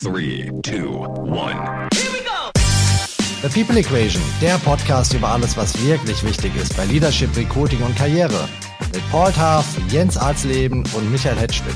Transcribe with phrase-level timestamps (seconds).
[0.00, 0.90] Three, two,
[1.26, 1.88] one.
[3.42, 7.96] The People Equation, der Podcast über alles, was wirklich wichtig ist bei Leadership, Recruiting und
[7.96, 8.48] Karriere.
[8.94, 11.74] Mit Paul Taff, Jens Arzleben und Michael Hetschmidt.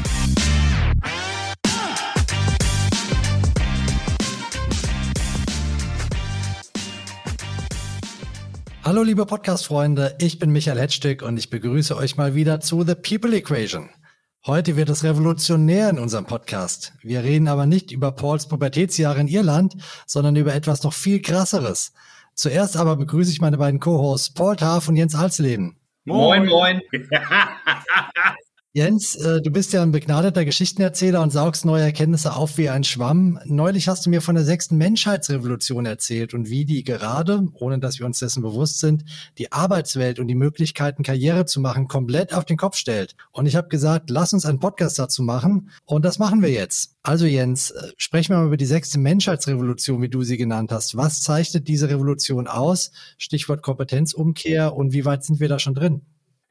[8.84, 12.94] Hallo liebe Podcast-Freunde, ich bin Michael Hetschtick und ich begrüße euch mal wieder zu The
[12.94, 13.88] People Equation.
[14.44, 16.94] Heute wird es revolutionär in unserem Podcast.
[17.00, 21.92] Wir reden aber nicht über Pauls Pubertätsjahre in Irland, sondern über etwas noch viel krasseres.
[22.34, 25.76] Zuerst aber begrüße ich meine beiden Co-Hosts Paul Taff und Jens Alsleben.
[26.06, 26.80] Moin, moin.
[28.74, 32.84] Jens, äh, du bist ja ein begnadeter Geschichtenerzähler und saugst neue Erkenntnisse auf wie ein
[32.84, 33.38] Schwamm.
[33.44, 37.98] Neulich hast du mir von der sechsten Menschheitsrevolution erzählt und wie die gerade, ohne dass
[37.98, 39.04] wir uns dessen bewusst sind,
[39.36, 43.14] die Arbeitswelt und die Möglichkeiten, Karriere zu machen, komplett auf den Kopf stellt.
[43.30, 46.96] Und ich habe gesagt, lass uns einen Podcast dazu machen und das machen wir jetzt.
[47.02, 50.96] Also Jens, äh, sprechen wir mal über die sechste Menschheitsrevolution, wie du sie genannt hast.
[50.96, 52.90] Was zeichnet diese Revolution aus?
[53.18, 56.00] Stichwort Kompetenzumkehr und wie weit sind wir da schon drin?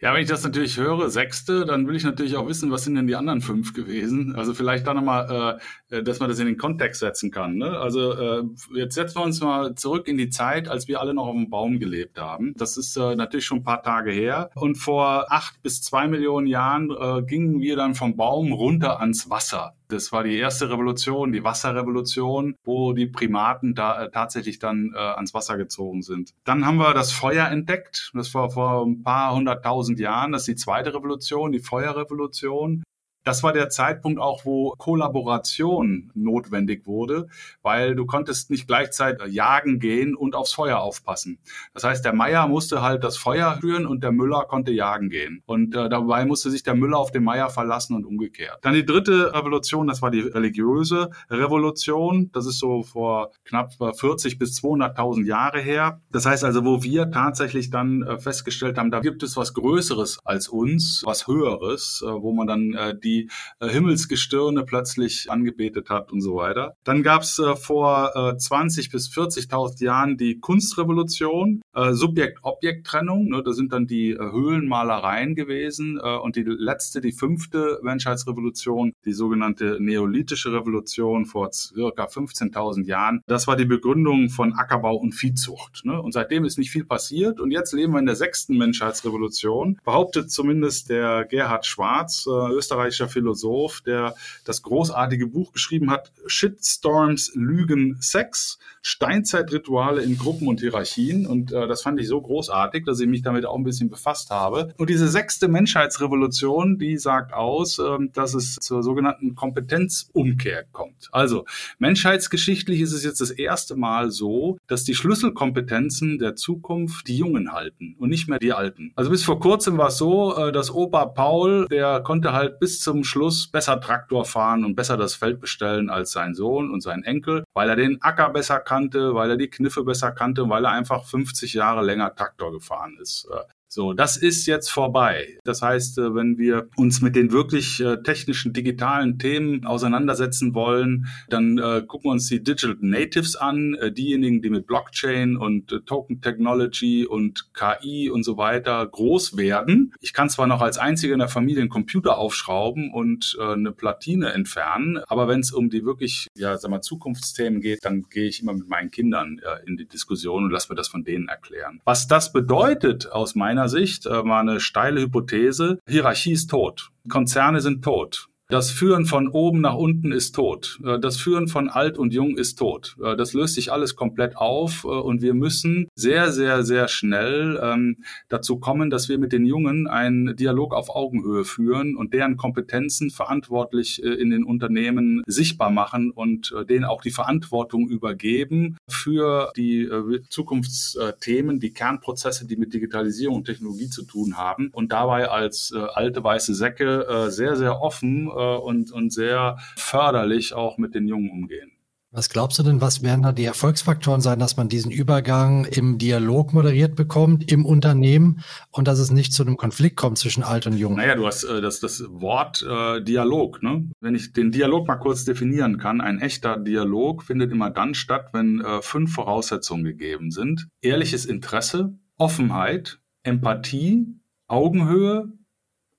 [0.02, 2.96] Ja, wenn ich das natürlich höre, sechste, dann will ich natürlich auch wissen, was sind
[2.96, 4.36] denn die anderen fünf gewesen.
[4.36, 5.60] Also vielleicht da nochmal,
[5.92, 7.58] äh, äh, dass man das in den Kontext setzen kann.
[7.58, 7.78] Ne?
[7.78, 8.44] Also äh,
[8.74, 11.52] jetzt setzen wir uns mal zurück in die Zeit, als wir alle noch auf dem
[11.52, 12.56] Baum gelebt haben.
[12.58, 14.50] Das ist äh, natürlich schon ein paar Tage her.
[14.56, 19.30] Und vor acht bis zwei Millionen Jahren äh, gingen wir dann vom Baum runter ans
[19.30, 19.76] Wasser.
[19.92, 24.98] Das war die erste Revolution, die Wasserrevolution, wo die Primaten da äh, tatsächlich dann äh,
[24.98, 26.34] ans Wasser gezogen sind.
[26.44, 28.12] Dann haben wir das Feuer entdeckt.
[28.14, 30.32] Das war vor ein paar hunderttausend Jahren.
[30.32, 32.84] Das ist die zweite Revolution, die Feuerrevolution.
[33.24, 37.28] Das war der Zeitpunkt auch, wo Kollaboration notwendig wurde,
[37.62, 41.38] weil du konntest nicht gleichzeitig jagen gehen und aufs Feuer aufpassen.
[41.74, 45.44] Das heißt, der Meier musste halt das Feuer führen und der Müller konnte jagen gehen.
[45.46, 48.58] Und äh, dabei musste sich der Müller auf den Meier verlassen und umgekehrt.
[48.62, 52.32] Dann die dritte Revolution, das war die religiöse Revolution.
[52.34, 56.02] Das ist so vor knapp 40 bis 200.000 Jahre her.
[56.12, 60.20] Das heißt also, wo wir tatsächlich dann äh, festgestellt haben, da gibt es was Größeres
[60.26, 63.30] als uns, was Höheres, äh, wo man dann äh, die die
[63.60, 66.76] äh, Himmelsgestirne plötzlich angebetet hat und so weiter.
[66.84, 73.30] Dann gab es äh, vor äh, 20 bis 40.000 Jahren die Kunstrevolution, äh, Subjekt-Objekt-Trennung.
[73.30, 78.94] Ne, da sind dann die äh, Höhlenmalereien gewesen äh, und die letzte, die fünfte Menschheitsrevolution,
[79.06, 83.22] die sogenannte Neolithische Revolution vor circa 15.000 Jahren.
[83.28, 85.86] Das war die Begründung von Ackerbau und Viehzucht.
[85.86, 86.02] Ne?
[86.02, 89.80] Und seitdem ist nicht viel passiert und jetzt leben wir in der sechsten Menschheitsrevolution.
[89.84, 96.12] Behauptet zumindest der Gerhard Schwarz, äh, österreichischer österreichischer Philosoph, der das großartige Buch geschrieben hat,
[96.26, 101.26] Shitstorms, Lügen, Sex, Steinzeitrituale in Gruppen und Hierarchien.
[101.26, 104.30] Und äh, das fand ich so großartig, dass ich mich damit auch ein bisschen befasst
[104.30, 104.74] habe.
[104.78, 111.10] Und diese sechste Menschheitsrevolution, die sagt aus, äh, dass es zur sogenannten Kompetenzumkehr kommt.
[111.12, 111.46] Also
[111.80, 117.52] menschheitsgeschichtlich ist es jetzt das erste Mal so, dass die Schlüsselkompetenzen der Zukunft die Jungen
[117.52, 118.92] halten und nicht mehr die Alten.
[118.96, 122.82] Also bis vor kurzem war es so, äh, dass Opa Paul, der konnte halt bis
[122.92, 127.04] zum Schluss besser Traktor fahren und besser das Feld bestellen als sein Sohn und sein
[127.04, 130.72] Enkel, weil er den Acker besser kannte, weil er die Kniffe besser kannte, weil er
[130.72, 133.30] einfach 50 Jahre länger Traktor gefahren ist.
[133.74, 135.40] So, das ist jetzt vorbei.
[135.46, 141.08] Das heißt, äh, wenn wir uns mit den wirklich äh, technischen, digitalen Themen auseinandersetzen wollen,
[141.30, 146.20] dann äh, gucken wir uns die Digital Natives an, diejenigen, die mit Blockchain und Token
[146.20, 149.94] Technology und KI und so weiter groß werden.
[150.02, 154.34] Ich kann zwar noch als einziger in der Familie einen Computer aufschrauben und eine Platine
[154.34, 158.42] entfernen, aber wenn es um die wirklich, ja, sag mal, Zukunftsthemen geht, dann gehe ich
[158.42, 161.82] immer mit meinen Kindern in die Diskussion und lasse mir das von denen erklären.
[161.86, 165.78] Was das bedeutet aus meiner meiner Sicht äh, war eine steile Hypothese.
[165.88, 166.90] Hierarchie ist tot.
[167.08, 168.28] Konzerne sind tot.
[168.52, 170.78] Das Führen von oben nach unten ist tot.
[170.84, 172.98] Äh, das Führen von alt und jung ist tot.
[173.02, 177.58] Äh, das löst sich alles komplett auf äh, und wir müssen sehr, sehr, sehr schnell
[177.64, 182.36] ähm, dazu kommen, dass wir mit den Jungen einen Dialog auf Augenhöhe führen und deren
[182.36, 189.90] Kompetenzen verantwortlich in den Unternehmen sichtbar machen und denen auch die Verantwortung übergeben für die
[190.30, 196.24] Zukunftsthemen, die Kernprozesse, die mit Digitalisierung und Technologie zu tun haben und dabei als alte
[196.24, 201.72] weiße Säcke sehr, sehr offen und, und sehr förderlich auch mit den Jungen umgehen.
[202.14, 205.98] Was glaubst du denn, was werden da die Erfolgsfaktoren sein, dass man diesen Übergang im
[205.98, 210.68] Dialog moderiert bekommt, im Unternehmen und dass es nicht zu einem Konflikt kommt zwischen alt
[210.68, 210.98] und jung?
[210.98, 213.64] Naja, du hast äh, das, das Wort äh, Dialog.
[213.64, 213.90] Ne?
[214.02, 218.32] Wenn ich den Dialog mal kurz definieren kann, ein echter Dialog findet immer dann statt,
[218.34, 220.68] wenn äh, fünf Voraussetzungen gegeben sind.
[220.82, 224.06] Ehrliches Interesse, Offenheit, Empathie,
[224.50, 225.32] Augenhöhe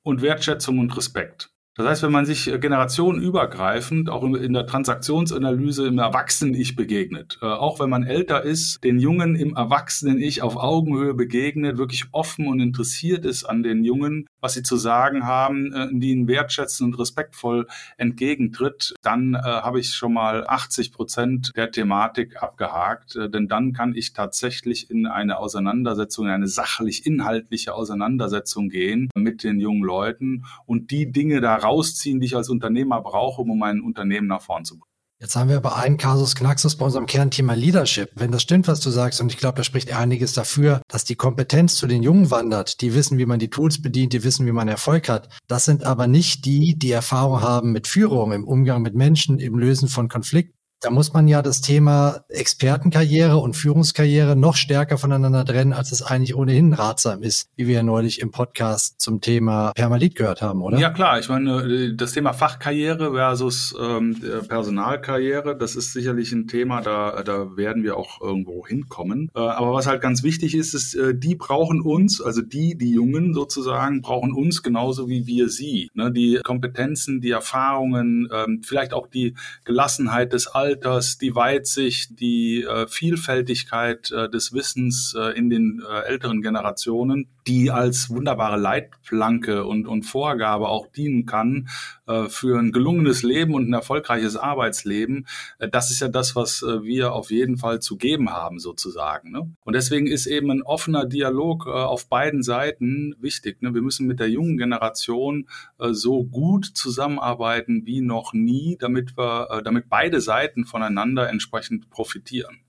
[0.03, 1.52] und Wertschätzung und Respekt.
[1.75, 7.47] Das heißt, wenn man sich äh, generationenübergreifend auch in der Transaktionsanalyse im Erwachsenen-Ich begegnet, äh,
[7.47, 12.61] auch wenn man älter ist, den Jungen im Erwachsenen-Ich auf Augenhöhe begegnet, wirklich offen und
[12.61, 16.99] interessiert ist an den Jungen, was sie zu sagen haben, äh, die ihn wertschätzen und
[16.99, 17.67] respektvoll
[17.97, 23.15] entgegentritt, dann habe ich schon mal 80 Prozent der Thematik abgehakt.
[23.17, 29.83] Denn dann kann ich tatsächlich in eine Auseinandersetzung, eine sachlich-inhaltliche Auseinandersetzung gehen mit den jungen
[29.83, 34.43] Leuten und die Dinge da rausziehen, die ich als Unternehmer brauche, um mein Unternehmen nach
[34.43, 34.93] vorn zu bringen.
[35.23, 38.11] Jetzt haben wir aber einen Kasus Knaxus bei unserem Kernthema Leadership.
[38.17, 41.15] Wenn das stimmt, was du sagst, und ich glaube, da spricht einiges dafür, dass die
[41.15, 44.53] Kompetenz zu den Jungen wandert, die wissen, wie man die Tools bedient, die wissen, wie
[44.53, 45.29] man Erfolg hat.
[45.47, 49.57] Das sind aber nicht die, die Erfahrung haben mit Führung, im Umgang mit Menschen, im
[49.57, 55.45] Lösen von Konflikten da muss man ja das Thema Expertenkarriere und Führungskarriere noch stärker voneinander
[55.45, 59.73] trennen, als es eigentlich ohnehin ratsam ist, wie wir ja neulich im Podcast zum Thema
[59.75, 60.79] Permalit gehört haben, oder?
[60.79, 66.81] Ja klar, ich meine, das Thema Fachkarriere versus ähm, Personalkarriere, das ist sicherlich ein Thema,
[66.81, 69.31] da, da werden wir auch irgendwo hinkommen.
[69.37, 72.91] Äh, aber was halt ganz wichtig ist, ist, äh, die brauchen uns, also die, die
[72.91, 75.91] Jungen sozusagen, brauchen uns genauso wie wir sie.
[75.95, 76.11] Ne?
[76.11, 79.35] Die Kompetenzen, die Erfahrungen, ähm, vielleicht auch die
[79.65, 85.83] Gelassenheit des Alters, Alters, die Weitsicht, die äh, Vielfältigkeit äh, des Wissens äh, in den
[86.07, 91.69] älteren Generationen, die als wunderbare Leitplanke und, und Vorgabe auch dienen kann
[92.07, 95.27] äh, für ein gelungenes Leben und ein erfolgreiches Arbeitsleben.
[95.59, 99.33] Äh, das ist ja das, was wir auf jeden Fall zu geben haben, sozusagen.
[99.33, 99.51] Ne?
[99.65, 103.63] Und deswegen ist eben ein offener Dialog auf beiden Seiten wichtig.
[103.63, 103.75] Ne?
[103.75, 105.49] Wir müssen mit der jungen Generation
[105.79, 112.62] so gut zusammenarbeiten wie noch nie, damit wir, damit beide Seiten voneinander entsprechend profitieren.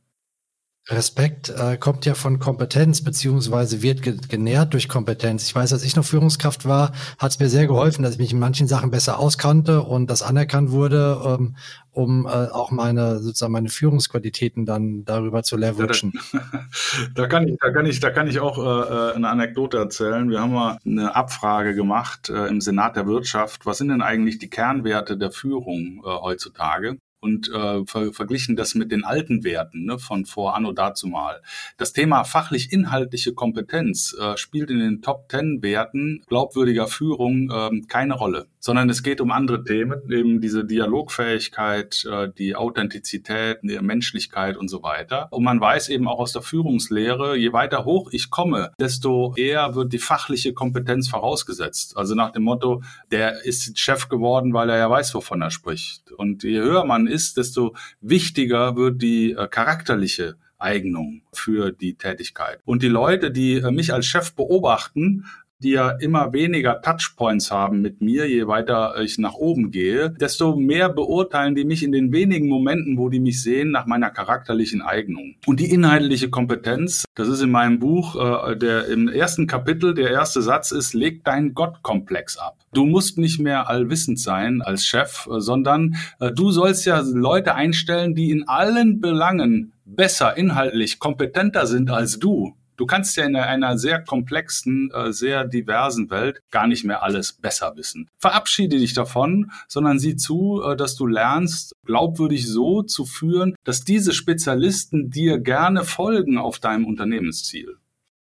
[0.90, 5.46] Respekt äh, kommt ja von Kompetenz, beziehungsweise wird ge genährt durch Kompetenz.
[5.46, 8.34] Ich weiß, als ich noch Führungskraft war, hat es mir sehr geholfen, dass ich mich
[8.34, 11.56] in manchen Sachen besser auskannte und das anerkannt wurde, ähm,
[11.92, 16.12] um äh, auch meine sozusagen meine Führungsqualitäten dann darüber zu leveragen.
[16.34, 19.30] Ja, da, da, kann ich, da kann ich, da kann ich auch äh, äh, eine
[19.30, 20.30] Anekdote erzählen.
[20.30, 23.66] Wir haben mal eine Abfrage gemacht äh, im Senat der Wirtschaft.
[23.66, 26.98] Was sind denn eigentlich die Kernwerte der Führung äh, heutzutage?
[27.24, 31.42] Und äh, ver verglichen das mit den alten Werten ne, von vor Anno dazumal.
[31.78, 38.16] Das Thema fachlich-inhaltliche Kompetenz äh, spielt in den Top Ten Werten glaubwürdiger Führung äh, keine
[38.16, 44.56] Rolle, sondern es geht um andere Themen, eben diese Dialogfähigkeit, äh, die Authentizität, die Menschlichkeit
[44.56, 45.28] und so weiter.
[45.32, 49.76] Und man weiß eben auch aus der Führungslehre, je weiter hoch ich komme, desto eher
[49.76, 51.98] wird die fachliche Kompetenz vorausgesetzt.
[51.98, 56.14] Also nach dem Motto, der ist Chef geworden, weil er ja weiß, wovon er spricht.
[56.14, 62.60] Und je höher man ist, desto wichtiger wird die äh, charakterliche Eignung für die Tätigkeit.
[62.64, 65.26] Und die Leute, die äh, mich als Chef beobachten,
[65.64, 70.56] die ja immer weniger Touchpoints haben mit mir, je weiter ich nach oben gehe, desto
[70.56, 74.82] mehr beurteilen die mich in den wenigen Momenten, wo die mich sehen, nach meiner charakterlichen
[74.82, 75.36] Eignung.
[75.46, 80.12] Und die inhaltliche Kompetenz, das ist in meinem Buch, äh, der im ersten Kapitel, der
[80.12, 82.58] erste Satz ist, leg deinen Gottkomplex ab.
[82.74, 87.56] Du musst nicht mehr allwissend sein als Chef, äh, sondern äh, du sollst ja Leute
[87.56, 92.56] einstellen, die in allen Belangen besser, inhaltlich kompetenter sind als du.
[92.76, 97.34] Du kannst ja in einer sehr komplexen, äh, sehr diversen Welt gar nicht mehr alles
[97.34, 98.10] besser wissen.
[98.20, 103.84] Verabschiede dich davon, sondern sieh zu, äh, dass du lernst, glaubwürdig so zu führen, dass
[103.84, 107.78] diese Spezialisten dir gerne folgen auf deinem Unternehmensziel.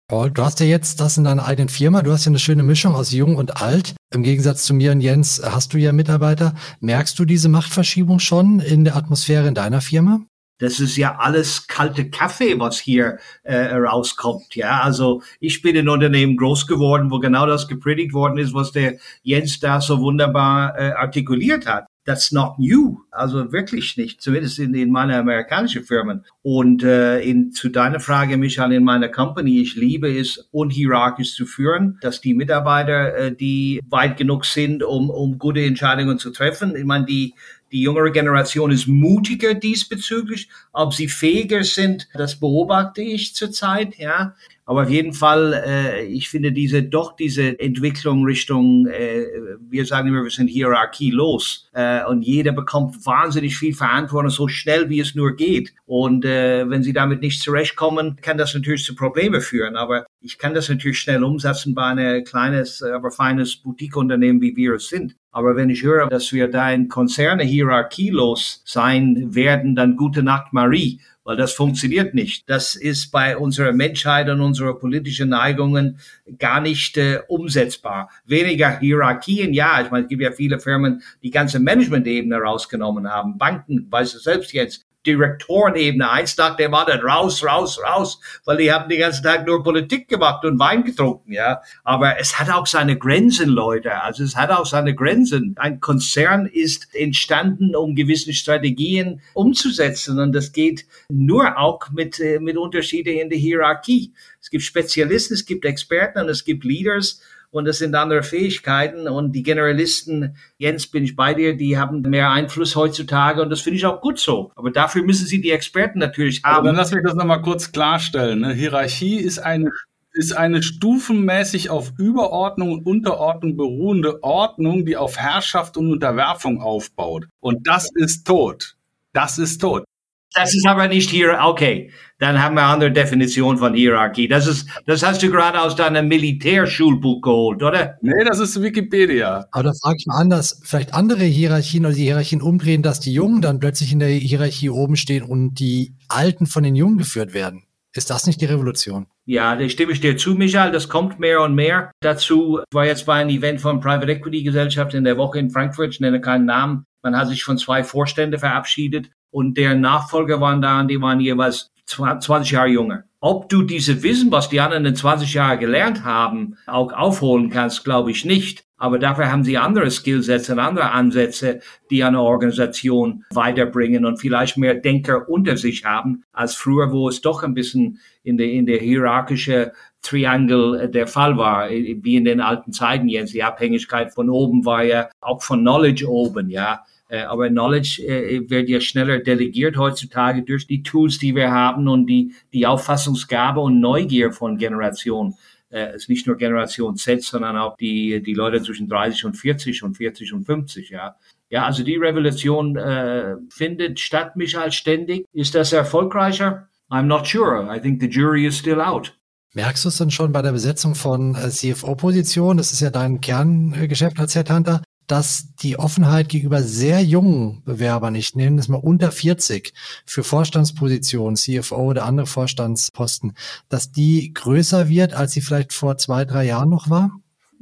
[0.09, 2.03] Paul, du hast ja jetzt das in deiner eigenen Firma.
[2.03, 3.95] Du hast ja eine schöne Mischung aus jung und alt.
[4.13, 6.55] Im Gegensatz zu mir und Jens hast du ja Mitarbeiter.
[6.81, 10.21] Merkst du diese Machtverschiebung schon in der Atmosphäre in deiner Firma?
[10.63, 14.55] Das ist ja alles kalte Kaffee, was hier äh, rauskommt.
[14.55, 18.71] Ja, also ich bin in Unternehmen groß geworden, wo genau das gepredigt worden ist, was
[18.71, 21.87] der Jens da so wunderbar äh, artikuliert hat.
[22.05, 22.99] That's not new.
[23.11, 26.25] Also wirklich nicht, zumindest in, in meiner amerikanischen Firmen.
[26.43, 31.45] Und äh, in, zu deiner Frage, Michael, in meiner Company, ich liebe es, unhierarchisch zu
[31.45, 36.77] führen, dass die Mitarbeiter, äh, die weit genug sind, um, um gute Entscheidungen zu treffen,
[36.77, 37.35] ich meine, die
[37.73, 40.49] die jüngere Generation ist mutiger diesbezüglich.
[40.73, 44.35] Ob sie fähiger sind, das beobachte ich zurzeit, ja.
[44.65, 49.27] Aber auf jeden Fall, äh, ich finde diese doch diese Entwicklung Richtung, äh,
[49.69, 54.89] wir sagen immer, wir sind hierarchielos äh, und jeder bekommt wahnsinnig viel Verantwortung so schnell
[54.89, 55.75] wie es nur geht.
[55.85, 59.75] Und äh, wenn sie damit nicht zurechtkommen, kann das natürlich zu Problemen führen.
[59.77, 64.75] Aber ich kann das natürlich schnell umsetzen bei einem kleines, aber feines Boutique-Unternehmen, wie wir
[64.75, 65.17] es sind.
[65.33, 70.53] Aber wenn ich höre, dass wir da in Konzerne hierarchielos sein werden, dann gute Nacht
[70.53, 72.49] Marie weil das funktioniert nicht.
[72.49, 75.99] Das ist bei unserer Menschheit und unserer politischen Neigungen
[76.39, 78.11] gar nicht äh, umsetzbar.
[78.25, 83.39] Weniger Hierarchien, ja, ich meine, es gibt ja viele Firmen, die ganze Management-Ebene rausgenommen haben.
[83.39, 88.73] Banken, weißt du selbst jetzt, Direktorenebene, eins nach dem anderen, raus, raus, raus, weil die
[88.73, 91.61] haben den ganzen Tag nur Politik gemacht und Wein getrunken, ja.
[91.85, 94.01] Aber es hat auch seine Grenzen, Leute.
[94.03, 95.55] Also es hat auch seine Grenzen.
[95.59, 102.39] Ein Konzern ist entstanden, um gewisse Strategien umzusetzen und das geht nur auch mit, äh,
[102.39, 104.13] mit Unterschiede in der Hierarchie.
[104.41, 107.21] Es gibt Spezialisten, es gibt Experten und es gibt Leaders
[107.53, 112.01] und das sind andere Fähigkeiten und die Generalisten, Jens, bin ich bei dir, die haben
[112.01, 114.51] mehr Einfluss heutzutage und das finde ich auch gut so.
[114.57, 116.57] Aber dafür müssen sie die Experten natürlich haben.
[116.57, 118.41] Aber dann lass mich das nochmal kurz klarstellen.
[118.41, 118.55] Ne?
[118.55, 119.71] Hierarchie ist eine
[120.15, 127.29] ist eine stufenmäßig auf Überordnung und Unterordnung beruhende Ordnung, die auf Herrschaft und Unterwerfung aufbaut.
[127.41, 128.77] Und das ist tot.
[129.15, 129.85] Das ist tot.
[130.35, 131.91] Das ist aber nicht hier, okay.
[132.19, 134.29] Dann haben wir eine andere Definition von Hierarchie.
[134.29, 137.97] Das ist, das hast du gerade aus deinem Militärschulbuch geholt, oder?
[138.01, 139.47] Nee, das ist Wikipedia.
[139.51, 140.61] Aber da frage ich mal anders.
[140.65, 144.71] Vielleicht andere Hierarchien oder die Hierarchien umdrehen, dass die Jungen dann plötzlich in der Hierarchie
[144.71, 147.65] oben stehen und die Alten von den Jungen geführt werden.
[147.95, 149.07] Ist das nicht die Revolution?
[149.27, 150.73] Ja, da stimme ich dir zu, Michael.
[150.73, 152.61] Das kommt mehr und mehr dazu.
[152.61, 155.91] Ich war jetzt bei einem Event von Private Equity Gesellschaft in der Woche in Frankfurt.
[155.91, 156.85] Ich nenne keinen Namen.
[157.03, 161.73] Man hat sich von zwei Vorständen verabschiedet und deren Nachfolger waren da die waren jeweils
[161.87, 163.05] 20 Jahre jünger.
[163.21, 167.85] Ob du diese Wissen, was die anderen in 20 Jahren gelernt haben, auch aufholen kannst,
[167.85, 168.65] glaube ich nicht.
[168.77, 174.57] Aber dafür haben sie andere Skillsets und andere Ansätze, die eine Organisation weiterbringen und vielleicht
[174.57, 178.67] mehr Denker unter sich haben, als früher, wo es doch ein bisschen in der, in
[178.67, 179.71] der hierarchischen
[180.03, 183.35] Triangle der Fall war, wie in den alten Zeiten jetzt.
[183.35, 186.83] Die Abhängigkeit von oben war ja auch von Knowledge oben, ja.
[187.13, 191.87] Äh, aber Knowledge äh, wird ja schneller delegiert heutzutage durch die Tools, die wir haben
[191.87, 195.35] und die, die Auffassungsgabe und Neugier von Generation.
[195.71, 199.83] Äh, ist nicht nur Generation Z, sondern auch die, die Leute zwischen 30 und 40
[199.83, 201.17] und 40 und 50, ja.
[201.51, 205.27] Ja, also die Revolution äh, findet statt, Michael, ständig.
[205.35, 206.69] Ist das erfolgreicher?
[206.89, 207.69] I'm not sure.
[207.71, 209.15] I think the jury is still out.
[209.53, 212.57] Merkst du es dann schon bei der Besetzung von äh, CFO-Positionen?
[212.57, 218.35] Das ist ja dein Kerngeschäft als Headhunter dass die Offenheit gegenüber sehr jungen Bewerbern, ich
[218.35, 219.73] nenne es mal unter 40,
[220.07, 223.35] für Vorstandspositionen, CFO oder andere Vorstandsposten,
[223.69, 227.13] dass die größer wird, als sie vielleicht vor zwei, drei Jahren noch war?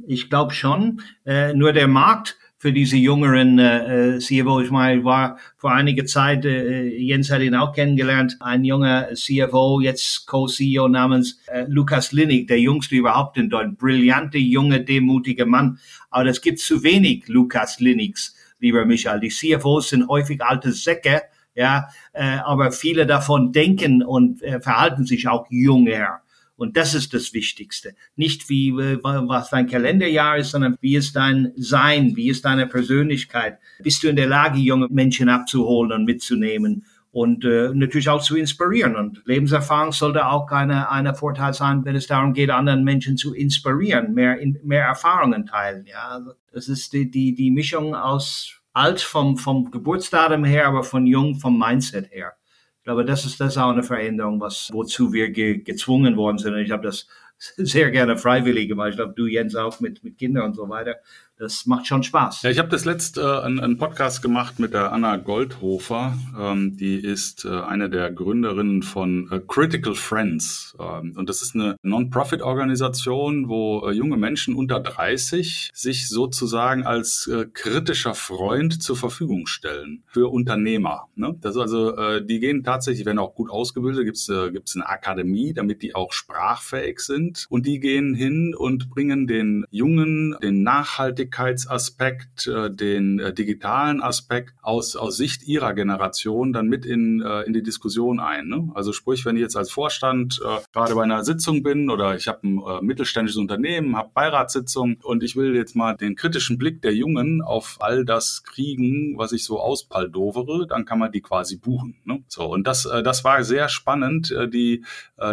[0.07, 1.01] Ich glaube schon.
[1.25, 4.61] Äh, nur der Markt für diese jüngeren äh, CFO.
[4.61, 9.81] Ich meine, war vor einiger Zeit, äh, Jens hat ihn auch kennengelernt, ein junger CFO,
[9.81, 13.79] jetzt Co-CEO namens äh, Lukas Linnig, der jüngste überhaupt in Deutschland.
[13.79, 15.79] Brillante, junge, demutige Mann.
[16.11, 19.21] Aber es gibt zu wenig Lukas Linnigs, lieber Michael.
[19.21, 21.23] Die CFOs sind häufig alte Säcke,
[21.55, 26.21] ja, äh, aber viele davon denken und äh, verhalten sich auch jünger.
[26.61, 27.95] Und das ist das Wichtigste.
[28.15, 32.67] Nicht wie, äh, was dein Kalenderjahr ist, sondern wie ist dein Sein, wie ist deine
[32.67, 33.57] Persönlichkeit.
[33.81, 38.37] Bist du in der Lage, junge Menschen abzuholen und mitzunehmen und äh, natürlich auch zu
[38.37, 38.95] inspirieren.
[38.95, 43.33] Und Lebenserfahrung sollte auch eine, eine Vorteil sein, wenn es darum geht, anderen Menschen zu
[43.33, 45.87] inspirieren, mehr, in, mehr Erfahrungen teilen.
[45.87, 50.83] Ja, also das ist die, die, die Mischung aus alt vom, vom Geburtsdatum her, aber
[50.83, 52.33] von jung vom Mindset her.
[52.81, 56.39] Ich glaube, das ist das ist auch eine Veränderung, was, wozu wir ge gezwungen worden
[56.39, 56.55] sind.
[56.55, 57.07] Und ich habe das
[57.37, 58.89] sehr gerne freiwillig gemacht.
[58.89, 60.95] Ich glaube, du, Jens, auch mit, mit Kindern und so weiter
[61.41, 62.43] das macht schon Spaß.
[62.43, 66.15] Ja, ich habe das letzte äh, einen, einen Podcast gemacht mit der Anna Goldhofer.
[66.39, 70.75] Ähm, die ist äh, eine der Gründerinnen von äh, Critical Friends.
[70.79, 77.25] Ähm, und das ist eine Non-Profit-Organisation, wo äh, junge Menschen unter 30 sich sozusagen als
[77.25, 81.07] äh, kritischer Freund zur Verfügung stellen für Unternehmer.
[81.15, 81.35] Ne?
[81.41, 84.75] Das ist also, äh, die gehen tatsächlich, werden auch gut ausgebildet, gibt es äh, gibt's
[84.75, 87.47] eine Akademie, damit die auch sprachfähig sind.
[87.49, 94.01] Und die gehen hin und bringen den Jungen, den nachhaltig Nachhaltigkeitsaspekt, äh, den äh, digitalen
[94.01, 98.47] Aspekt aus, aus Sicht ihrer Generation dann mit in, äh, in die Diskussion ein.
[98.47, 98.69] Ne?
[98.75, 102.27] Also sprich, wenn ich jetzt als Vorstand äh, gerade bei einer Sitzung bin oder ich
[102.27, 106.81] habe ein äh, mittelständisches Unternehmen, habe Beiratssitzung und ich will jetzt mal den kritischen Blick
[106.81, 111.57] der Jungen auf all das kriegen, was ich so auspaldovere, dann kann man die quasi
[111.57, 111.95] buchen.
[112.05, 112.23] Ne?
[112.27, 114.33] So, und das, äh, das war sehr spannend.
[114.53, 114.83] Die,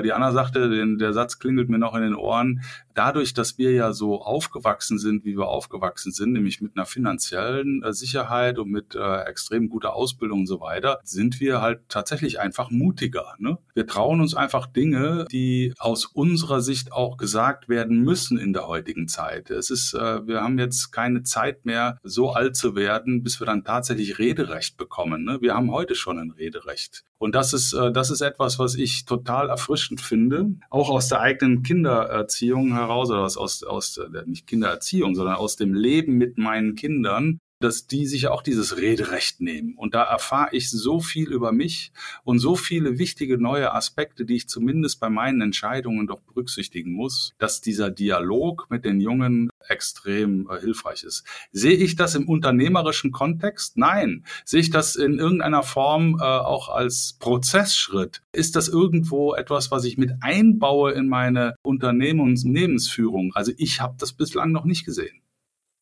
[0.02, 2.62] die Anna sagte, den, der Satz klingelt mir noch in den Ohren,
[2.98, 7.82] dadurch, dass wir ja so aufgewachsen sind, wie wir aufgewachsen sind, nämlich mit einer finanziellen
[7.84, 12.40] äh, Sicherheit und mit äh, extrem guter Ausbildung und so weiter, sind wir halt tatsächlich
[12.40, 13.36] einfach mutiger.
[13.38, 13.58] Ne?
[13.74, 18.66] Wir trauen uns einfach Dinge, die aus unserer Sicht auch gesagt werden müssen in der
[18.66, 19.50] heutigen Zeit.
[19.50, 23.46] Es ist, äh, wir haben jetzt keine Zeit mehr, so alt zu werden, bis wir
[23.46, 25.24] dann tatsächlich Rederecht bekommen.
[25.24, 25.38] Ne?
[25.40, 27.04] Wir haben heute schon ein Rederecht.
[27.18, 31.20] Und das ist, äh, das ist etwas, was ich total erfrischend finde, auch aus der
[31.20, 36.38] eigenen Kindererziehung heraus, oder aus, aus, aus der, nicht Kindererziehung, sondern aus dem Leben mit
[36.38, 39.74] meinen Kindern, dass die sich auch dieses Rederecht nehmen.
[39.76, 41.92] Und da erfahre ich so viel über mich
[42.24, 47.34] und so viele wichtige neue Aspekte, die ich zumindest bei meinen Entscheidungen doch berücksichtigen muss,
[47.38, 51.24] dass dieser Dialog mit den Jungen extrem äh, hilfreich ist.
[51.52, 53.76] Sehe ich das im unternehmerischen Kontext?
[53.76, 54.24] Nein.
[54.44, 58.22] Sehe ich das in irgendeiner Form äh, auch als Prozessschritt?
[58.32, 63.32] Ist das irgendwo etwas, was ich mit einbaue in meine Unternehmensführung?
[63.34, 65.20] Also ich habe das bislang noch nicht gesehen.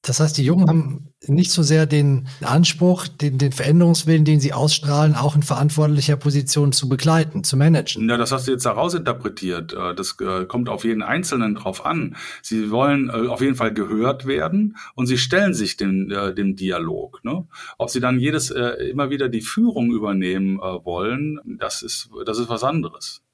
[0.06, 4.52] Das heißt, die Jungen haben nicht so sehr den Anspruch, den, den Veränderungswillen, den sie
[4.52, 8.08] ausstrahlen, auch in verantwortlicher Position zu begleiten, zu managen.
[8.08, 9.72] Ja, das hast du jetzt herausinterpretiert.
[9.72, 12.14] Äh, das äh, kommt auf jeden Einzelnen drauf an.
[12.40, 17.24] Sie wollen äh, auf jeden Fall gehört werden und sie stellen sich dem, dem Dialog.
[17.24, 17.44] Ne?
[17.76, 22.62] Ob sie dann jedes immer wieder die Führung übernehmen wollen, das ist, das ist was
[22.62, 23.25] anderes.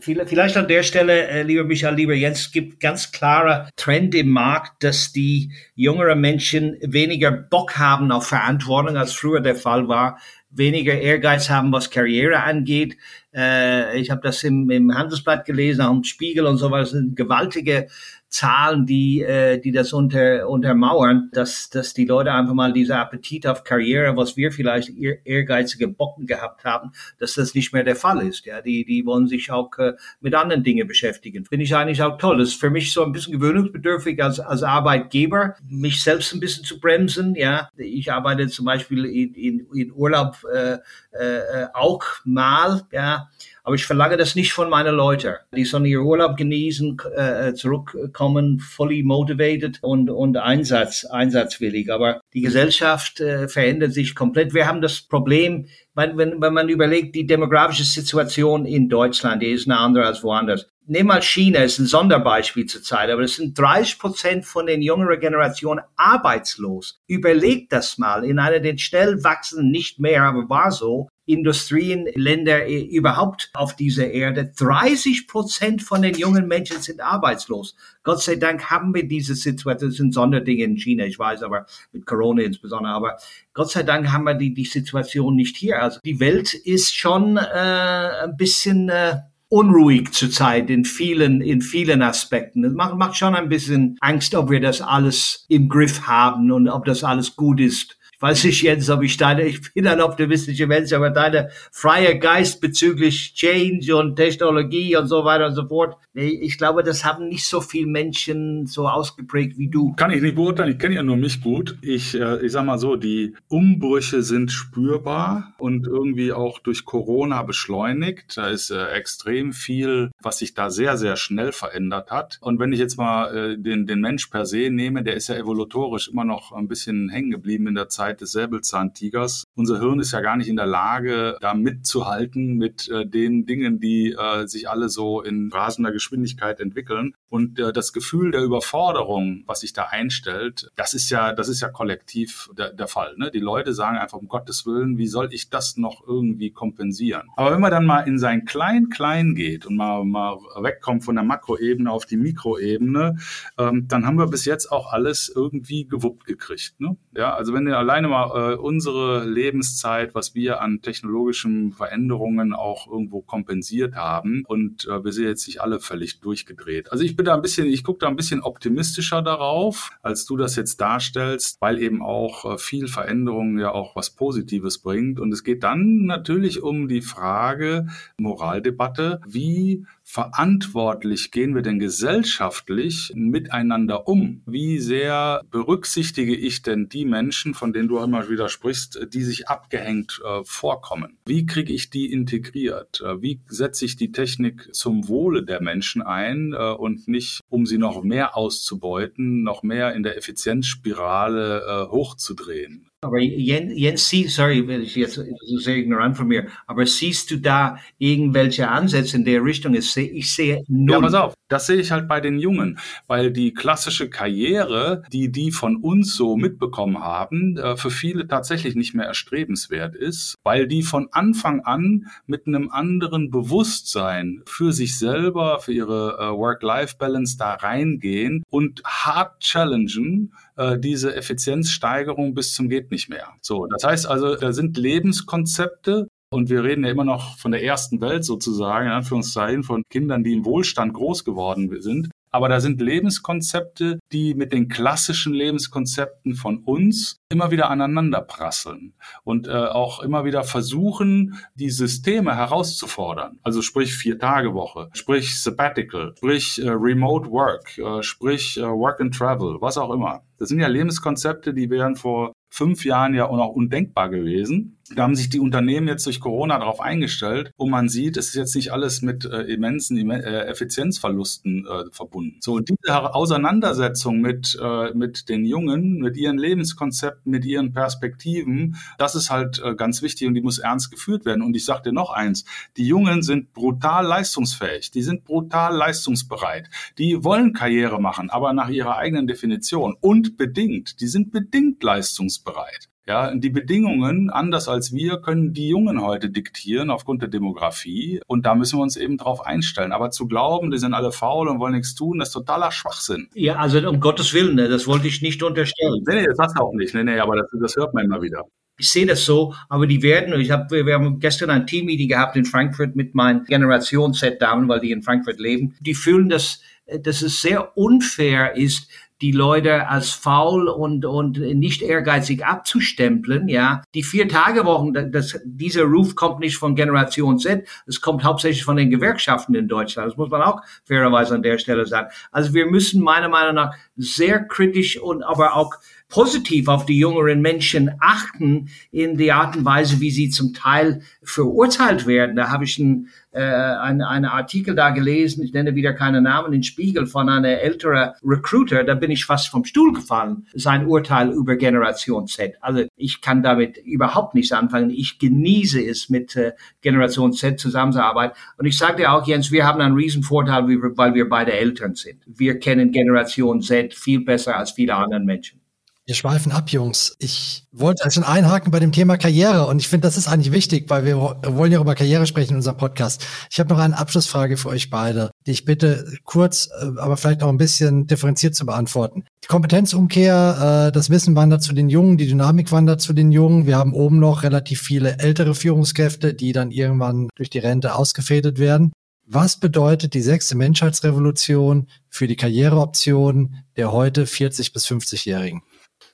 [0.00, 4.82] Vielleicht an der Stelle, äh, lieber Michael, lieber Jens, gibt ganz klare Trend im Markt,
[4.82, 10.18] dass die jüngeren Menschen weniger Bock haben auf Verantwortung, als früher der Fall war,
[10.50, 12.96] weniger Ehrgeiz haben, was Karriere angeht.
[13.34, 16.82] Äh, ich habe das im, im Handelsblatt gelesen, auch im Spiegel und so weiter.
[16.82, 17.88] Das sind gewaltige
[18.34, 23.46] Zahlen, die, äh, die das unter, untermauern, dass, dass die Leute einfach mal diese Appetit
[23.46, 24.90] auf Karriere, was wir vielleicht
[25.24, 28.44] ehrgeizige Bocken gehabt haben, dass das nicht mehr der Fall ist.
[28.44, 31.44] Ja, die, die wollen sich auch äh, mit anderen Dingen beschäftigen.
[31.44, 32.38] Finde ich eigentlich auch toll.
[32.38, 36.64] Das ist für mich so ein bisschen gewöhnungsbedürftig als, als Arbeitgeber, mich selbst ein bisschen
[36.64, 37.36] zu bremsen.
[37.36, 40.78] Ja, ich arbeite zum Beispiel in, in, in Urlaub äh,
[41.12, 42.82] äh, auch mal.
[42.90, 43.23] Ja,
[43.64, 45.36] aber ich verlange das nicht von meinen Leuten.
[45.56, 51.90] Die sollen ihren Urlaub genießen, äh, zurückkommen, fully motivated und, und Einsatz, einsatzwillig.
[51.90, 54.52] Aber die Gesellschaft äh, verändert sich komplett.
[54.52, 59.52] Wir haben das Problem, wenn, wenn, wenn man überlegt, die demografische Situation in Deutschland, die
[59.52, 60.68] ist eine andere als woanders.
[60.86, 65.18] Nehmen mal China, ist ein Sonderbeispiel zurzeit, aber es sind 30 Prozent von den jüngeren
[65.18, 67.00] Generationen arbeitslos.
[67.06, 72.66] Überlegt das mal, in einer den schnell wachsenden, nicht mehr, aber war so, Industrien, Länder
[72.66, 74.52] äh, überhaupt auf dieser Erde.
[74.58, 77.76] 30 Prozent von den jungen Menschen sind arbeitslos.
[78.02, 81.64] Gott sei Dank haben wir diese Situation, das sind Sonderdinge in China, ich weiß, aber
[81.92, 83.16] mit Corona insbesondere, aber
[83.54, 85.80] Gott sei Dank haben wir die, die Situation nicht hier.
[85.80, 92.02] Also die Welt ist schon äh, ein bisschen äh, unruhig zurzeit in vielen, in vielen
[92.02, 92.62] Aspekten.
[92.62, 96.68] Das macht, macht schon ein bisschen Angst, ob wir das alles im Griff haben und
[96.68, 100.66] ob das alles gut ist weiß ich Jens, ob ich deine, ich bin ein optimistischer
[100.66, 105.98] Mensch, aber deine freie Geist bezüglich Change und Technologie und so weiter und so fort,
[106.14, 109.92] nee, ich glaube, das haben nicht so viele Menschen so ausgeprägt wie du.
[109.96, 111.76] Kann ich nicht beurteilen, ich kenne ja nur mich gut.
[111.82, 117.42] Ich, äh, ich sag mal so, die Umbrüche sind spürbar und irgendwie auch durch Corona
[117.42, 118.38] beschleunigt.
[118.38, 122.38] Da ist äh, extrem viel, was sich da sehr, sehr schnell verändert hat.
[122.40, 125.34] Und wenn ich jetzt mal äh, den, den Mensch per se nehme, der ist ja
[125.34, 129.44] evolutorisch immer noch ein bisschen hängen geblieben in der Zeit Zeit des Säbelzahntigers.
[129.54, 133.80] Unser Hirn ist ja gar nicht in der Lage, da mitzuhalten mit äh, den Dingen,
[133.80, 137.14] die äh, sich alle so in rasender Geschwindigkeit entwickeln.
[137.28, 141.60] Und äh, das Gefühl der Überforderung, was sich da einstellt, das ist ja, das ist
[141.60, 143.14] ja kollektiv der, der Fall.
[143.16, 143.30] Ne?
[143.32, 147.28] Die Leute sagen einfach, um Gottes Willen, wie soll ich das noch irgendwie kompensieren?
[147.36, 151.24] Aber wenn man dann mal in sein Klein-Klein geht und mal, mal wegkommt von der
[151.24, 153.16] Makroebene auf die Mikroebene,
[153.58, 156.74] ähm, dann haben wir bis jetzt auch alles irgendwie gewuppt gekriegt.
[156.78, 156.96] Ne?
[157.16, 162.88] Ja, also wenn ihr alleine mal äh, unsere Lebenszeit, was wir an technologischen Veränderungen auch
[162.88, 166.90] irgendwo kompensiert haben und äh, wir sind jetzt nicht alle völlig durchgedreht.
[166.90, 170.36] Also ich bin da ein bisschen, ich gucke da ein bisschen optimistischer darauf, als du
[170.36, 175.20] das jetzt darstellst, weil eben auch äh, viel Veränderung ja auch was Positives bringt.
[175.20, 177.86] Und es geht dann natürlich um die Frage,
[178.18, 184.42] Moraldebatte, wie verantwortlich gehen wir denn gesellschaftlich miteinander um?
[184.46, 189.48] Wie sehr berücksichtige ich denn die Menschen, von denen du immer wieder sprichst, die sich
[189.48, 191.18] abgehängt äh, vorkommen?
[191.26, 193.00] Wie kriege ich die integriert?
[193.00, 197.66] Äh, wie setze ich die Technik zum Wohle der Menschen ein äh, und nicht, um
[197.66, 202.90] sie noch mehr auszubeuten, noch mehr in der Effizienzspirale äh, hochzudrehen?
[203.04, 207.30] Aber Jens, Jens Sie, sorry, wenn ich jetzt so sehr ignorant von mir, aber siehst
[207.30, 209.74] du da irgendwelche Ansätze in der Richtung?
[209.74, 210.94] Ich sehe, ich sehe null.
[210.94, 215.30] Ja, pass auf, das sehe ich halt bei den Jungen, weil die klassische Karriere, die
[215.30, 220.66] die von uns so mitbekommen haben, äh, für viele tatsächlich nicht mehr erstrebenswert ist, weil
[220.66, 227.36] die von Anfang an mit einem anderen Bewusstsein für sich selber, für ihre äh, Work-Life-Balance
[227.36, 233.34] da reingehen und hart challengen, äh, diese Effizienzsteigerung bis zum geht nicht mehr.
[233.40, 237.62] So, das heißt also, da sind Lebenskonzepte, und wir reden ja immer noch von der
[237.62, 242.10] ersten Welt sozusagen, in Anführungszeichen, von Kindern, die im Wohlstand groß geworden sind.
[242.34, 248.94] Aber da sind Lebenskonzepte, die mit den klassischen Lebenskonzepten von uns immer wieder aneinander prasseln
[249.22, 253.38] und äh, auch immer wieder versuchen, die Systeme herauszufordern.
[253.44, 259.58] Also sprich Vier-Tage-Woche, sprich Sabbatical, sprich äh, Remote Work, äh, sprich äh, Work and Travel,
[259.60, 260.24] was auch immer.
[260.36, 264.78] Das sind ja Lebenskonzepte, die wären vor fünf Jahren ja auch noch undenkbar gewesen.
[264.94, 268.34] Da haben sich die Unternehmen jetzt durch Corona darauf eingestellt und man sieht, es ist
[268.34, 272.36] jetzt nicht alles mit äh, immensen äh, Effizienzverlusten äh, verbunden.
[272.40, 278.76] So, und diese Auseinandersetzung mit, äh, mit den Jungen, mit ihren Lebenskonzepten, mit ihren Perspektiven,
[278.98, 281.42] das ist halt äh, ganz wichtig und die muss ernst geführt werden.
[281.42, 282.44] Und ich sage dir noch eins,
[282.76, 286.68] die Jungen sind brutal leistungsfähig, die sind brutal leistungsbereit,
[286.98, 292.90] die wollen Karriere machen, aber nach ihrer eigenen Definition und bedingt, die sind bedingt leistungsbereit.
[293.06, 298.20] Ja, die Bedingungen, anders als wir, können die Jungen heute diktieren aufgrund der Demografie.
[298.26, 299.92] Und da müssen wir uns eben drauf einstellen.
[299.92, 303.28] Aber zu glauben, die sind alle faul und wollen nichts tun, das ist totaler Schwachsinn.
[303.34, 306.02] Ja, also um Gottes Willen, ne, das wollte ich nicht unterstellen.
[306.06, 306.94] Nee, nee, das hast du auch nicht.
[306.94, 308.42] Nee, nee, aber das, das hört man immer wieder.
[308.76, 312.36] Ich sehe das so, aber die werden, ich hab, wir haben gestern ein Team-Meeting gehabt
[312.36, 315.76] in Frankfurt mit meinen Generation-Set-Damen, weil die in Frankfurt leben.
[315.78, 318.88] Die fühlen, dass, dass es sehr unfair ist,
[319.20, 323.82] die Leute als faul und, und nicht ehrgeizig abzustempeln, ja.
[323.94, 328.90] Die Vier-Tage-Wochen, das, dieser Ruf kommt nicht von Generation Z, es kommt hauptsächlich von den
[328.90, 330.10] Gewerkschaften in Deutschland.
[330.10, 332.08] Das muss man auch fairerweise an der Stelle sagen.
[332.32, 335.74] Also wir müssen meiner Meinung nach sehr kritisch und aber auch
[336.08, 341.02] positiv auf die jüngeren Menschen achten in der Art und Weise, wie sie zum Teil
[341.22, 342.36] verurteilt werden.
[342.36, 346.52] Da habe ich ein, äh, ein, einen Artikel da gelesen, ich nenne wieder keine Namen,
[346.52, 351.32] in Spiegel von einer älteren Recruiter, da bin ich fast vom Stuhl gefallen, sein Urteil
[351.32, 352.54] über Generation Z.
[352.60, 354.90] Also ich kann damit überhaupt nichts anfangen.
[354.90, 358.36] Ich genieße es, mit äh, Generation Z zusammenzuarbeiten.
[358.56, 361.96] Und ich sage dir auch, Jens, wir haben einen riesen Vorteil, weil wir beide Eltern
[361.96, 362.22] sind.
[362.26, 365.60] Wir kennen Generation Z viel besser als viele andere Menschen.
[366.06, 367.16] Wir schweifen ab, Jungs.
[367.18, 370.90] Ich wollte schon einhaken bei dem Thema Karriere und ich finde, das ist eigentlich wichtig,
[370.90, 373.26] weil wir wollen ja über Karriere sprechen in unserem Podcast.
[373.50, 377.42] Ich habe noch eine Abschlussfrage für euch beide, die ich bitte kurz, äh, aber vielleicht
[377.42, 379.24] auch ein bisschen differenziert zu beantworten.
[379.44, 383.64] Die Kompetenzumkehr, äh, das Wissen wandert zu den Jungen, die Dynamik wandert zu den Jungen.
[383.64, 388.58] Wir haben oben noch relativ viele ältere Führungskräfte, die dann irgendwann durch die Rente ausgefädelt
[388.58, 388.92] werden.
[389.26, 395.62] Was bedeutet die sechste Menschheitsrevolution für die Karriereoptionen der heute 40 bis 50-Jährigen?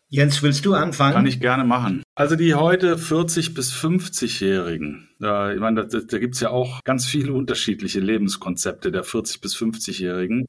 [0.09, 1.15] Jens, willst du anfangen?
[1.15, 2.03] Kann ich gerne machen.
[2.17, 6.81] Also die heute 40 bis 50-Jährigen, äh, ich meine, da, da gibt es ja auch
[6.85, 10.47] ganz viele unterschiedliche Lebenskonzepte der 40 bis 50-Jährigen.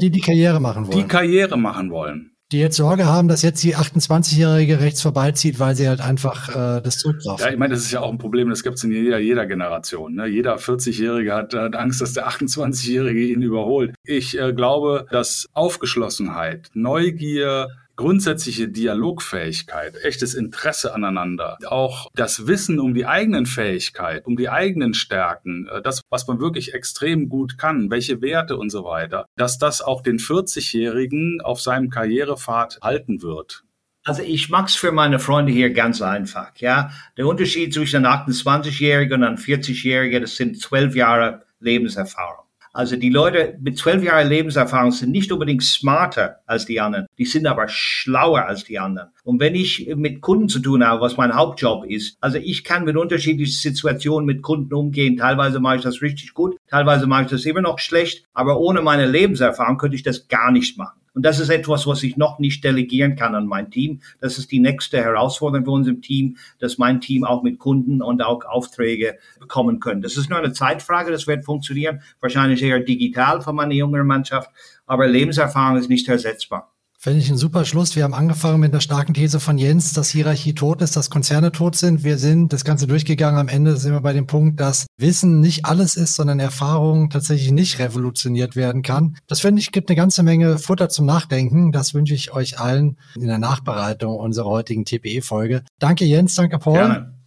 [0.00, 0.98] Die die Karriere machen wollen.
[0.98, 2.32] Die Karriere machen wollen.
[2.50, 6.80] Die jetzt Sorge haben, dass jetzt die 28-Jährige rechts vorbeizieht, weil sie halt einfach äh,
[6.80, 7.44] das zurücklaufen.
[7.44, 9.44] Ja, ich meine, das ist ja auch ein Problem, das gibt es in jeder, jeder
[9.44, 10.14] Generation.
[10.14, 10.26] Ne?
[10.26, 13.94] Jeder 40-Jährige hat, hat, Angst, dass der 28-Jährige ihn überholt.
[14.02, 22.94] Ich äh, glaube, dass Aufgeschlossenheit, Neugier, grundsätzliche Dialogfähigkeit, echtes Interesse aneinander, auch das Wissen um
[22.94, 27.90] die eigenen Fähigkeiten, um die eigenen Stärken, äh, das, was man wirklich extrem gut kann,
[27.90, 33.64] welche Werte und so weiter, dass das auch den 40-Jährigen auf seinem Karrierepfad halten wird.
[34.04, 36.92] Also ich mag's für meine Freunde hier ganz einfach, ja.
[37.16, 42.47] Der Unterschied zwischen einem 28-Jährigen und einem 40-Jährigen, das sind zwölf Jahre Lebenserfahrung.
[42.78, 47.24] Also die Leute mit zwölf Jahren Lebenserfahrung sind nicht unbedingt smarter als die anderen, die
[47.24, 49.08] sind aber schlauer als die anderen.
[49.24, 52.84] Und wenn ich mit Kunden zu tun habe, was mein Hauptjob ist, also ich kann
[52.84, 55.16] mit unterschiedlichen Situationen mit Kunden umgehen.
[55.16, 58.80] Teilweise mache ich das richtig gut, teilweise mache ich das immer noch schlecht, aber ohne
[58.80, 61.00] meine Lebenserfahrung könnte ich das gar nicht machen.
[61.18, 64.02] Und das ist etwas, was ich noch nicht delegieren kann an mein Team.
[64.20, 68.22] Das ist die nächste Herausforderung für unser Team, dass mein Team auch mit Kunden und
[68.22, 70.00] auch Aufträge bekommen können.
[70.00, 72.02] Das ist nur eine Zeitfrage, das wird funktionieren.
[72.20, 74.48] Wahrscheinlich eher digital von meiner jüngeren Mannschaft,
[74.86, 76.72] aber Lebenserfahrung ist nicht ersetzbar.
[77.00, 77.94] Finde ich ein super Schluss.
[77.94, 81.52] Wir haben angefangen mit der starken These von Jens, dass Hierarchie tot ist, dass Konzerne
[81.52, 82.02] tot sind.
[82.02, 83.38] Wir sind das Ganze durchgegangen.
[83.38, 87.52] Am Ende sind wir bei dem Punkt, dass Wissen nicht alles ist, sondern Erfahrung tatsächlich
[87.52, 89.16] nicht revolutioniert werden kann.
[89.28, 91.70] Das finde ich gibt eine ganze Menge Futter zum Nachdenken.
[91.70, 95.62] Das wünsche ich euch allen in der Nachbereitung unserer heutigen TPE-Folge.
[95.78, 96.74] Danke Jens, danke Paul.
[96.74, 97.17] Gerne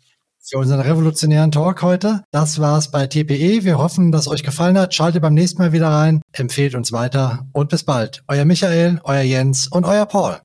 [0.42, 2.24] für unseren revolutionären Talk heute.
[2.32, 3.64] Das war's bei TPE.
[3.64, 4.94] Wir hoffen, dass euch gefallen hat.
[4.94, 8.24] Schaltet beim nächsten Mal wieder rein, empfehlt uns weiter und bis bald.
[8.28, 10.38] Euer Michael, euer Jens und euer Paul.